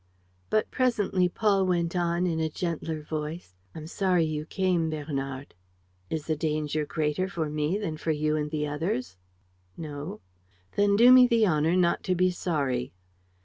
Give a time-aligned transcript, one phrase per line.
[0.49, 5.53] But presently Paul went on, in a gentler voice: "I'm sorry you came, Bernard."
[6.09, 9.17] "Is the danger greater for me than for you and the others?"
[9.77, 10.19] "No."
[10.75, 12.93] "Then do me the honor not to be sorry."